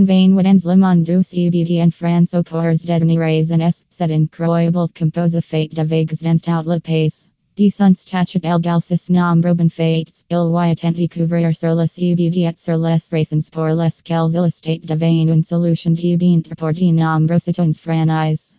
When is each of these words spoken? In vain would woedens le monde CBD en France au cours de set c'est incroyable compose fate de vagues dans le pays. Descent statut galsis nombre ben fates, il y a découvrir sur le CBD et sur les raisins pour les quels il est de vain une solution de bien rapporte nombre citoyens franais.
In 0.00 0.06
vain 0.06 0.34
would 0.34 0.46
woedens 0.46 0.64
le 0.64 0.76
monde 0.78 1.06
CBD 1.06 1.78
en 1.82 1.92
France 1.92 2.32
au 2.32 2.42
cours 2.42 2.62
de 2.62 2.74
set 2.74 3.84
c'est 3.90 4.10
incroyable 4.10 4.88
compose 4.98 5.38
fate 5.44 5.74
de 5.74 5.84
vagues 5.84 6.14
dans 6.22 6.64
le 6.64 6.80
pays. 6.80 7.26
Descent 7.54 7.98
statut 7.98 8.38
galsis 8.38 9.10
nombre 9.10 9.54
ben 9.54 9.68
fates, 9.68 10.24
il 10.30 10.36
y 10.36 10.86
a 10.86 10.92
découvrir 10.92 11.54
sur 11.54 11.74
le 11.74 11.86
CBD 11.86 12.46
et 12.46 12.56
sur 12.56 12.78
les 12.78 12.96
raisins 13.12 13.50
pour 13.52 13.66
les 13.66 14.00
quels 14.02 14.34
il 14.34 14.46
est 14.46 14.86
de 14.86 14.94
vain 14.94 15.28
une 15.28 15.42
solution 15.42 15.90
de 15.90 16.16
bien 16.16 16.40
rapporte 16.48 16.80
nombre 16.80 17.38
citoyens 17.38 17.76
franais. 17.76 18.56